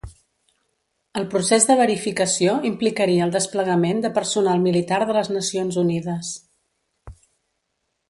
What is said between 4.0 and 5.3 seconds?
de personal militar de